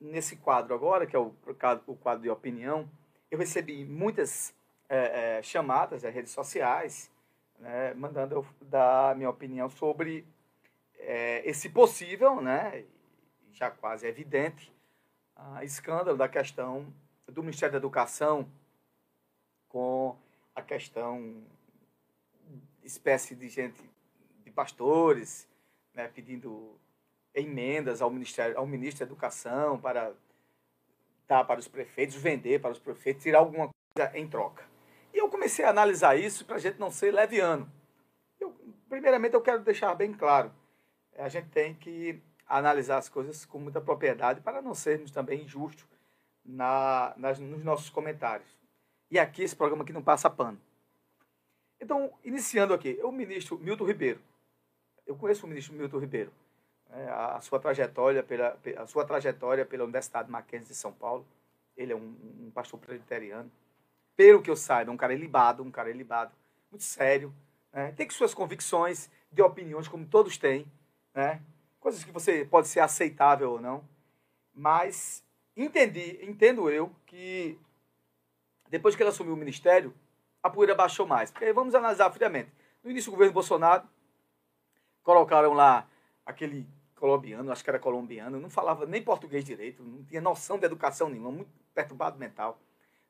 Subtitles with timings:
[0.00, 1.34] Nesse quadro agora, que é o,
[1.86, 2.88] o quadro de opinião,
[3.30, 4.54] eu recebi muitas
[4.88, 7.10] é, é, chamadas das redes sociais,
[7.58, 10.26] né, mandando eu dar minha opinião sobre
[10.98, 12.84] é, esse possível, né,
[13.52, 14.72] já quase evidente,
[15.62, 16.92] escândalo da questão
[17.26, 18.50] do Ministério da Educação
[19.68, 20.16] com
[20.54, 21.42] a questão
[22.82, 23.80] espécie de gente,
[24.44, 25.48] de pastores,
[25.94, 26.78] né, pedindo
[27.34, 30.12] emendas ao Ministério, ao Ministro da Educação para
[31.26, 34.64] dar para os prefeitos, vender para os prefeitos, tirar alguma coisa em troca.
[35.14, 37.70] E eu comecei a analisar isso para a gente não ser leviano.
[38.40, 38.54] Eu,
[38.88, 40.52] primeiramente, eu quero deixar bem claro,
[41.16, 45.86] a gente tem que analisar as coisas com muita propriedade para não sermos também injustos
[46.44, 48.48] na, nas, nos nossos comentários.
[49.10, 50.60] E aqui, esse programa aqui não passa pano.
[51.80, 54.20] Então, iniciando aqui, o ministro Milton Ribeiro.
[55.06, 56.32] Eu conheço o ministro Milton Ribeiro
[56.92, 61.26] a sua trajetória pela a sua trajetória pela Universidade Mackenzie de São Paulo.
[61.76, 62.14] Ele é um,
[62.46, 63.50] um pastor presbiteriano.
[64.16, 66.32] Pelo que eu saiba, um cara ilibado, um cara ilibado,
[66.70, 67.32] muito sério.
[67.72, 67.92] Né?
[67.92, 70.66] Tem que suas convicções, de opiniões, como todos têm,
[71.14, 71.40] né?
[71.78, 73.84] Coisas que você pode ser aceitável ou não.
[74.52, 75.24] Mas
[75.56, 77.58] entendi, entendo eu que
[78.68, 79.94] depois que ele assumiu o ministério,
[80.42, 81.30] a poeira baixou mais.
[81.30, 82.50] Porque vamos analisar friamente.
[82.82, 83.84] No início do governo Bolsonaro,
[85.02, 85.86] colocaram lá
[86.24, 86.66] aquele
[87.00, 91.08] colombiano, acho que era colombiano, não falava nem português direito, não tinha noção de educação
[91.08, 92.60] nenhuma, muito perturbado mental.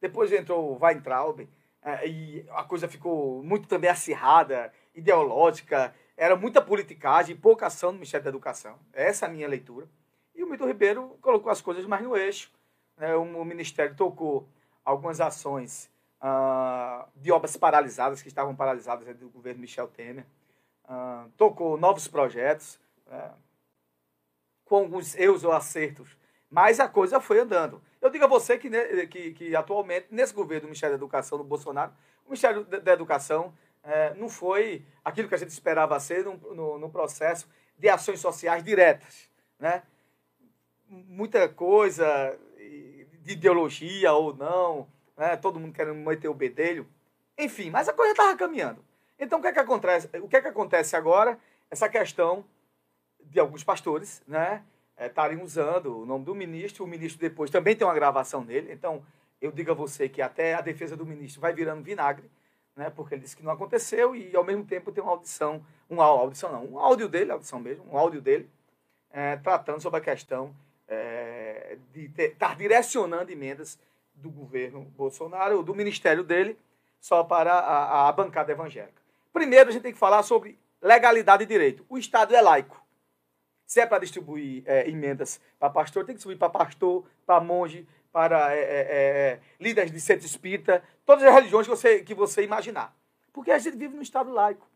[0.00, 1.48] Depois entrou o Weintraub,
[1.82, 7.90] é, e a coisa ficou muito também acirrada, ideológica, era muita politicagem e pouca ação
[7.90, 8.78] no Ministério da Educação.
[8.92, 9.88] Essa é a minha leitura.
[10.34, 12.52] E o Milton Ribeiro colocou as coisas mais no eixo.
[12.96, 13.14] Né?
[13.14, 14.48] O, Ministério tocou
[14.84, 20.26] algumas ações uh, de obras paralisadas, que estavam paralisadas do governo Michel Temer.
[20.84, 22.78] Uh, tocou novos projetos.
[24.68, 26.16] Com alguns erros ou acertos,
[26.50, 27.82] mas a coisa foi andando.
[28.00, 28.70] Eu digo a você que,
[29.08, 31.92] que, que atualmente, nesse governo do Ministério da Educação do Bolsonaro,
[32.24, 36.78] o Ministério da Educação é, não foi aquilo que a gente esperava ser no, no,
[36.78, 37.48] no, processo
[37.78, 39.30] de ações sociais diretas.
[39.58, 39.82] Né?
[40.86, 42.38] Muita coisa
[43.22, 45.36] de ideologia ou não, né?
[45.36, 46.86] todo mundo querendo meter o bedelho.
[47.36, 48.84] Enfim, mas a coisa estava caminhando.
[49.18, 51.38] Então, o que é que acontece, o que é que acontece agora?
[51.70, 52.44] Essa questão
[53.30, 54.62] de alguns pastores, né?
[54.98, 56.84] Estarem é, usando o nome do ministro.
[56.84, 58.72] O ministro depois também tem uma gravação nele.
[58.72, 59.02] Então,
[59.40, 62.28] eu digo a você que até a defesa do ministro vai virando vinagre,
[62.74, 62.90] né?
[62.90, 66.50] Porque ele disse que não aconteceu e, ao mesmo tempo, tem uma audição, uma audição
[66.50, 68.48] não, um áudio dele, audição mesmo, um áudio dele,
[69.10, 70.54] é, tratando sobre a questão
[70.88, 73.78] é, de estar direcionando emendas
[74.14, 76.58] do governo Bolsonaro, ou do ministério dele,
[77.00, 79.00] só para a, a bancada evangélica.
[79.32, 81.84] Primeiro, a gente tem que falar sobre legalidade e direito.
[81.88, 82.82] O Estado é laico.
[83.68, 87.86] Se é para distribuir é, emendas para pastor, tem que distribuir para pastor, para monge,
[88.10, 92.14] para é, é, é, é, líderes de centro espírita, todas as religiões que você, que
[92.14, 92.96] você imaginar.
[93.30, 94.66] Porque a gente vive num Estado laico.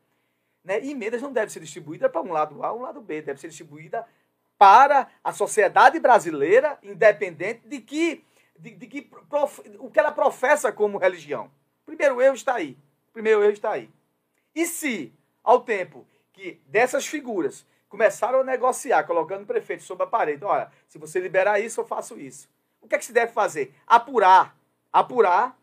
[0.63, 0.79] Né?
[0.83, 3.49] E emendas não devem ser distribuídas para um lado A um lado B, deve ser
[3.49, 4.07] distribuída
[4.59, 8.23] para a sociedade brasileira, independente de que,
[8.59, 11.51] de, de que prof, o que ela professa como religião.
[11.87, 12.77] Primeiro erro está aí.
[13.11, 13.91] Primeiro erro está aí.
[14.55, 20.07] E se, ao tempo que dessas figuras começaram a negociar, colocando o prefeito sob a
[20.07, 20.43] parede.
[20.47, 22.49] Olha, se você liberar isso, eu faço isso.
[22.81, 23.75] O que é que se deve fazer?
[23.87, 24.57] Apurar.
[24.91, 25.55] Apurar,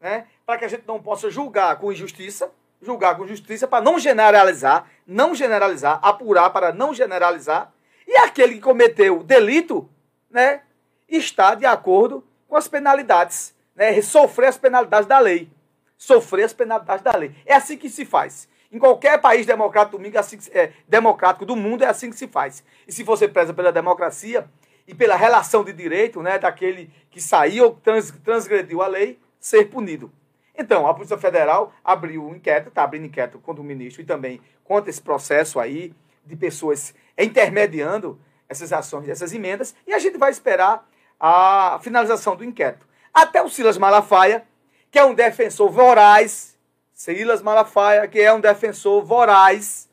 [0.00, 0.26] né?
[0.46, 2.50] Para que a gente não possa julgar com injustiça,
[2.80, 7.70] julgar com justiça para não generalizar, não generalizar, apurar para não generalizar.
[8.08, 9.86] E aquele que cometeu delito,
[10.30, 10.62] né,
[11.06, 15.50] está de acordo com as penalidades, né, sofrer as penalidades da lei.
[15.98, 17.34] Sofrer as penalidades da lei.
[17.44, 18.48] É assim que se faz.
[18.70, 22.26] Em qualquer país democrático do mundo, assim é, democrático do mundo é assim que se
[22.26, 22.64] faz.
[22.86, 24.48] E se você preza pela democracia
[24.86, 29.66] e pela relação de direito né, daquele que saiu ou trans, transgrediu a lei, ser
[29.66, 30.12] punido.
[30.58, 34.40] Então, a Polícia Federal abriu um inquérito, está abrindo inquérito contra o ministro e também
[34.64, 35.94] contra esse processo aí
[36.24, 38.18] de pessoas intermediando
[38.48, 40.88] essas ações, essas emendas, e a gente vai esperar
[41.18, 42.86] a finalização do inquérito.
[43.12, 44.46] Até o Silas Malafaia,
[44.90, 46.55] que é um defensor voraz
[46.96, 49.86] Silas Malafaia, que é um defensor voraz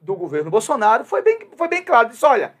[0.00, 2.08] do governo Bolsonaro, foi bem, foi bem claro.
[2.08, 2.56] Disse: olha,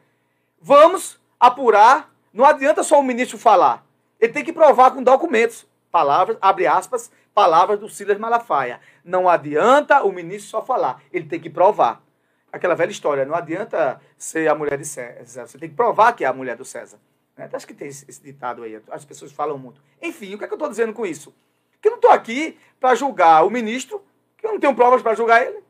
[0.60, 3.84] vamos apurar, não adianta só o ministro falar.
[4.20, 5.66] Ele tem que provar com documentos.
[5.90, 8.80] Palavras, abre aspas, palavras do Silas Malafaia.
[9.04, 12.00] Não adianta o ministro só falar, ele tem que provar.
[12.52, 16.24] Aquela velha história, não adianta ser a mulher de César, você tem que provar que
[16.24, 17.00] é a mulher do César.
[17.36, 17.50] Né?
[17.52, 19.82] Acho que tem esse, ditado aí, as pessoas falam muito.
[20.00, 21.34] Enfim, o que é que eu estou dizendo com isso?
[21.84, 24.02] Que eu não estou aqui para julgar o ministro,
[24.38, 25.62] que eu não tenho provas para julgar ele.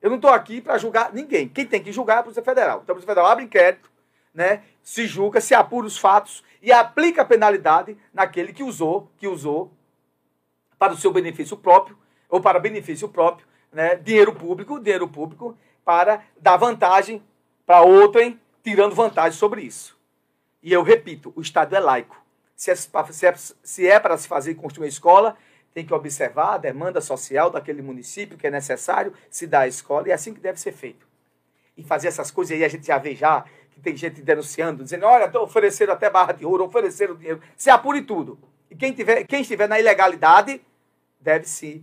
[0.00, 1.48] Eu não estou aqui para julgar ninguém.
[1.48, 2.80] Quem tem que julgar é a Polícia Federal.
[2.82, 3.88] Então a Polícia Federal abre inquérito,
[4.34, 9.28] né, se julga, se apura os fatos e aplica a penalidade naquele que usou, que
[9.28, 9.70] usou
[10.80, 11.96] para o seu benefício próprio
[12.28, 17.22] ou para benefício próprio, né, dinheiro público, dinheiro público para dar vantagem
[17.64, 19.96] para outrem, tirando vantagem sobre isso.
[20.60, 22.20] E eu repito, o Estado é laico.
[22.56, 25.36] Se é, se é, se é para se fazer construir uma escola,
[25.74, 30.08] tem que observar a demanda social daquele município que é necessário se dar a escola,
[30.08, 31.06] e é assim que deve ser feito.
[31.76, 35.06] E fazer essas coisas aí, a gente já vê já que tem gente denunciando, dizendo,
[35.06, 37.40] olha, oferecendo até barra de ouro, ofereceram dinheiro.
[37.56, 38.38] Se apure tudo.
[38.70, 40.60] E quem, tiver, quem estiver na ilegalidade
[41.20, 41.82] deve se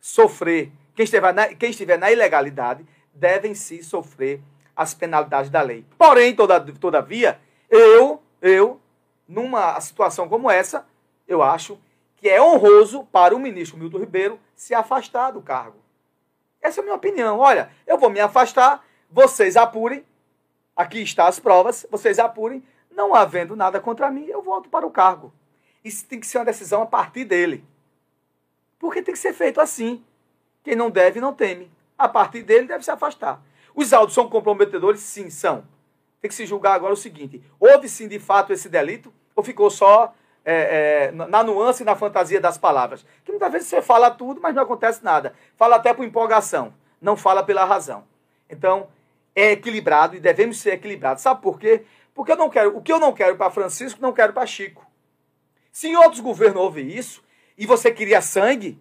[0.00, 0.72] sofrer.
[0.94, 4.40] Quem estiver, na, quem estiver na ilegalidade devem se sofrer
[4.74, 5.84] as penalidades da lei.
[5.98, 7.38] Porém, toda, todavia,
[7.68, 8.80] eu, eu,
[9.28, 10.86] numa situação como essa,
[11.26, 11.78] eu acho
[12.16, 15.78] que é honroso para o ministro Milton Ribeiro se afastar do cargo.
[16.60, 17.38] Essa é a minha opinião.
[17.38, 20.04] Olha, eu vou me afastar, vocês apurem,
[20.74, 24.90] aqui estão as provas, vocês apurem, não havendo nada contra mim, eu volto para o
[24.90, 25.32] cargo.
[25.84, 27.64] Isso tem que ser uma decisão a partir dele.
[28.78, 30.04] Porque tem que ser feito assim.
[30.64, 31.70] Quem não deve, não teme.
[31.96, 33.40] A partir dele, deve se afastar.
[33.74, 35.00] Os autos são comprometedores?
[35.00, 35.64] Sim, são.
[36.20, 39.70] Tem que se julgar agora o seguinte: houve sim de fato esse delito ou ficou
[39.70, 40.14] só
[40.46, 43.04] é, é, na nuance e na fantasia das palavras.
[43.24, 45.34] Que muitas vezes você fala tudo, mas não acontece nada.
[45.56, 46.72] Fala até por empolgação,
[47.02, 48.04] não fala pela razão.
[48.48, 48.88] Então,
[49.34, 51.22] é equilibrado e devemos ser equilibrados.
[51.22, 51.84] Sabe por quê?
[52.14, 54.86] Porque eu não quero, o que eu não quero para Francisco, não quero para Chico.
[55.72, 57.22] Se em outros governos houve isso,
[57.58, 58.78] e você queria sangue,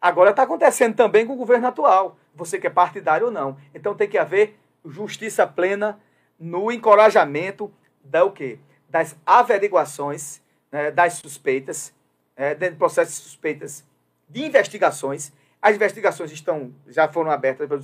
[0.00, 2.16] agora está acontecendo também com o governo atual.
[2.34, 3.56] Você quer partidário ou não.
[3.74, 6.00] Então tem que haver justiça plena
[6.38, 7.72] no encorajamento
[8.02, 8.58] da o quê?
[8.88, 10.40] Das averiguações
[10.72, 11.94] né, das suspeitas,
[12.34, 13.84] é, dentro do processo de suspeitas
[14.28, 15.30] de investigações.
[15.60, 17.82] As investigações estão, já foram abertas pela,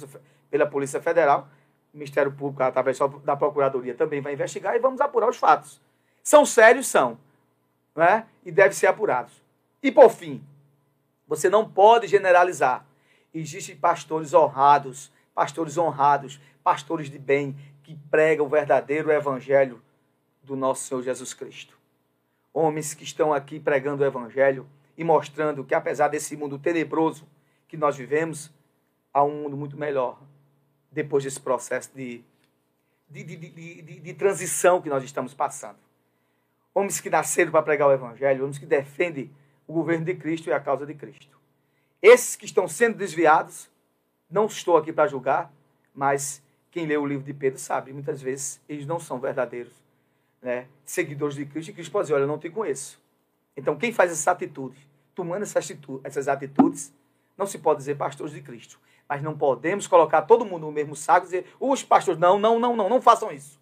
[0.51, 1.47] pela Polícia Federal,
[1.93, 5.81] o Ministério Público, através da Procuradoria, também vai investigar e vamos apurar os fatos.
[6.23, 6.87] São sérios?
[6.87, 7.19] São.
[7.95, 8.27] Né?
[8.45, 9.33] E devem ser apurados.
[9.83, 10.43] E por fim,
[11.27, 12.85] você não pode generalizar.
[13.33, 19.83] Existem pastores honrados, pastores honrados, pastores de bem, que pregam o verdadeiro evangelho
[20.43, 21.78] do nosso Senhor Jesus Cristo
[22.53, 24.67] homens que estão aqui pregando o Evangelho
[24.97, 27.27] e mostrando que, apesar desse mundo tenebroso
[27.69, 28.51] que nós vivemos,
[29.13, 30.21] há um mundo muito melhor
[30.91, 32.25] depois desse processo de,
[33.09, 35.79] de, de, de, de transição que nós estamos passando.
[36.75, 39.31] Homens que nasceram para pregar o Evangelho, homens que defendem
[39.67, 41.39] o governo de Cristo e a causa de Cristo.
[42.01, 43.69] Esses que estão sendo desviados,
[44.31, 45.53] não estou aqui para julgar,
[45.95, 49.88] mas quem lê o livro de Pedro sabe, muitas vezes eles não são verdadeiros
[50.43, 53.01] né, seguidores de Cristo, e Cristo pode dizer, olha, eu não te conheço.
[53.57, 54.79] Então, quem faz essas atitudes,
[55.15, 56.95] tomando essas atitudes, essas atitudes,
[57.37, 58.79] não se pode dizer pastores de Cristo.
[59.09, 62.59] Mas não podemos colocar todo mundo no mesmo saco e dizer, os pastores, não, não,
[62.59, 63.61] não, não, não façam isso.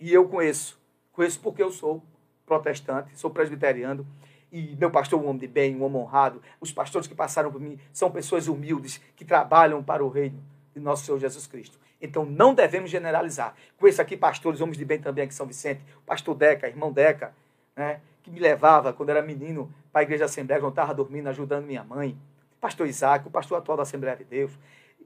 [0.00, 0.80] E eu conheço.
[1.12, 2.02] Conheço porque eu sou
[2.46, 4.06] protestante, sou presbiteriano,
[4.50, 6.42] e meu pastor é um homem de bem, um homem honrado.
[6.60, 10.42] Os pastores que passaram por mim são pessoas humildes que trabalham para o reino
[10.74, 11.78] de nosso Senhor Jesus Cristo.
[12.00, 13.54] Então não devemos generalizar.
[13.76, 17.34] Conheço aqui pastores, homens de bem também aqui em São Vicente, pastor Deca, irmão Deca,
[17.76, 21.28] né, que me levava quando era menino para a igreja da Assembleia, quando estava dormindo,
[21.28, 22.16] ajudando minha mãe.
[22.60, 24.52] Pastor Isaac, o pastor atual da Assembleia de Deus.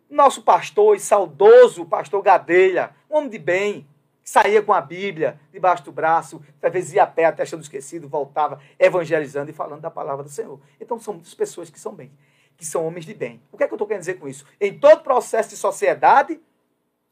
[0.09, 3.87] Nosso pastor e saudoso pastor Gadelha, um homem de bem,
[4.25, 8.09] saía com a Bíblia debaixo do braço, às vezes ia a pé até achando esquecido,
[8.09, 10.61] voltava evangelizando e falando da palavra do Senhor.
[10.81, 12.11] Então são muitas pessoas que são bem,
[12.57, 13.43] que são homens de bem.
[13.51, 14.47] O que é que eu estou querendo dizer com isso?
[14.61, 16.41] Em todo processo de sociedade,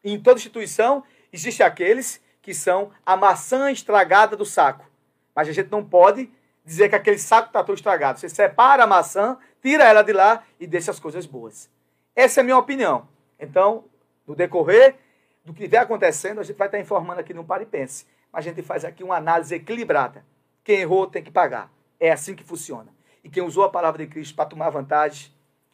[0.02, 4.88] em toda instituição, existem aqueles que são a maçã estragada do saco.
[5.34, 6.30] Mas a gente não pode
[6.64, 8.18] dizer que aquele saco está todo estragado.
[8.18, 11.70] Você separa a maçã, tira ela de lá e deixa as coisas boas.
[12.16, 13.08] Essa é a minha opinião.
[13.38, 13.84] Então,
[14.26, 14.96] no decorrer
[15.44, 18.06] do que estiver acontecendo, a gente vai estar informando aqui no Paripense.
[18.32, 20.24] Mas a gente faz aqui uma análise equilibrada.
[20.64, 21.70] Quem errou tem que pagar.
[21.98, 22.92] É assim que funciona.
[23.22, 25.30] E quem usou a palavra de Cristo para tomar vantagem,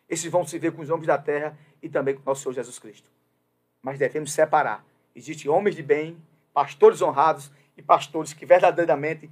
[0.09, 2.55] esses vão se ver com os homens da terra e também com o nosso Senhor
[2.55, 3.16] Jesus Cristo
[3.87, 4.85] mas devemos separar.
[5.15, 6.21] Existem homens de bem,
[6.53, 9.31] pastores honrados e pastores que verdadeiramente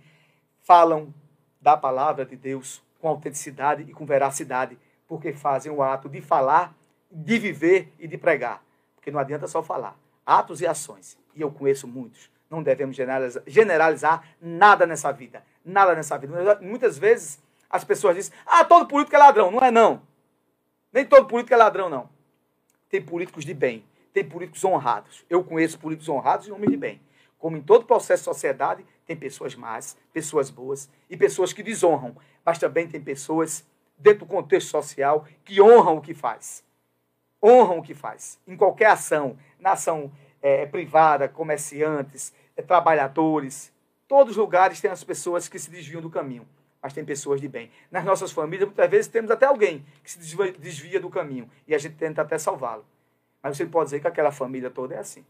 [0.63, 1.13] falam
[1.61, 6.73] da palavra de Deus com autenticidade e com veracidade, porque fazem o ato de falar,
[7.11, 8.63] de viver e de pregar.
[8.95, 9.99] Porque não adianta só falar.
[10.25, 11.19] Atos e ações.
[11.35, 12.31] E eu conheço muitos.
[12.49, 15.43] Não devemos generalizar, generalizar nada nessa vida.
[15.65, 16.61] Nada nessa vida.
[16.61, 19.51] Muitas vezes as pessoas dizem: ah, todo político é ladrão.
[19.51, 20.01] Não é, não.
[20.93, 22.09] Nem todo político é ladrão, não.
[22.89, 23.85] Tem políticos de bem
[24.15, 25.27] tem políticos honrados.
[25.29, 27.03] Eu conheço políticos honrados e homens de bem.
[27.37, 32.17] Como em todo processo de sociedade, tem pessoas más, pessoas boas e pessoas que desonram.
[32.45, 33.67] Mas também tem pessoas,
[33.99, 36.65] dentro do contexto social, que honram o que faz.
[37.43, 38.39] Honram o que faz.
[38.47, 43.73] Em qualquer ação, na ação é, privada, comerciantes, é, trabalhadores.
[44.07, 46.47] Todos os lugares têm as pessoas que se desviam do caminho,
[46.81, 47.69] mas tem pessoas de bem.
[47.91, 50.19] Nas nossas famílias, muitas vezes, temos até alguém que se
[50.59, 52.87] desvia do caminho e a gente tenta até salvá-lo.
[53.45, 55.23] Mas você pode dizer que aquela família toda é assim.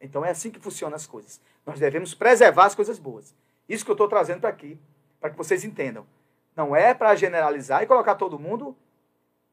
[0.00, 1.38] Então é assim que funcionam as coisas.
[1.66, 3.34] Nós devemos preservar as coisas boas.
[3.68, 4.80] Isso que eu estou trazendo para aqui,
[5.20, 6.06] para que vocês entendam.
[6.56, 8.74] Não é para generalizar e colocar todo mundo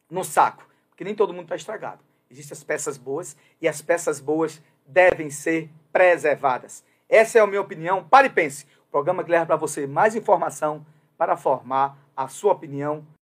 [0.09, 1.99] no saco, porque nem todo mundo está estragado.
[2.31, 6.85] Existem as peças boas e as peças boas devem ser preservadas.
[7.09, 8.07] Essa é a minha opinião.
[8.07, 8.65] Pare e pense.
[8.87, 10.85] O programa que leva para você mais informação
[11.17, 13.05] para formar a sua opinião